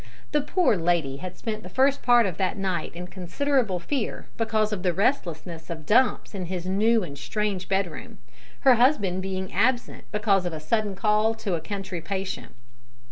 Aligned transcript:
The 0.31 0.41
poor 0.41 0.77
lady 0.77 1.17
had 1.17 1.37
spent 1.37 1.61
the 1.61 1.69
first 1.69 2.01
part 2.01 2.25
of 2.25 2.37
that 2.37 2.57
night 2.57 2.95
in 2.95 3.05
considerable 3.05 3.77
fear 3.79 4.25
because 4.35 4.73
of 4.73 4.81
the 4.81 4.93
restlessness 4.95 5.69
of 5.69 5.85
Dumps 5.85 6.33
in 6.33 6.47
his 6.47 6.65
new 6.65 7.03
and 7.03 7.15
strange 7.15 7.69
bedroom 7.69 8.17
her 8.61 8.73
husband 8.73 9.21
being 9.21 9.53
absent 9.53 10.05
because 10.11 10.47
of 10.47 10.53
a 10.53 10.59
sudden 10.59 10.95
call 10.95 11.35
to 11.35 11.53
a 11.53 11.61
country 11.61 12.01
patient. 12.01 12.55